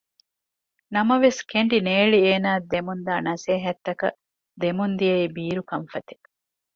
[0.93, 4.19] ނަމަވެސް ކެނޑިނޭޅި އޭނާއަށް ދެމުންދާ ނަސޭހަތްތަކަށް
[4.61, 6.25] ދެމުންދިޔައީ ބީރު ކަންފަތެއް